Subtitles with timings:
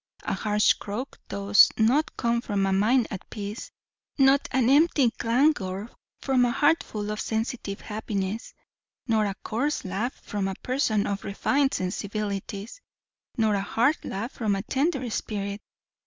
[0.23, 3.69] A harsh croak does not come from a mind at peace,
[4.17, 8.55] nor an empty clangour from a heart full of sensitive happiness;
[9.05, 12.81] nor a coarse laugh from a person of refined sensibilities,
[13.37, 15.61] nor a hard laugh from a tender spirit.